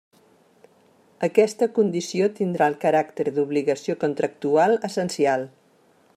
[1.27, 5.47] Aquesta condició tindrà el caràcter d'obligació contractual essencial.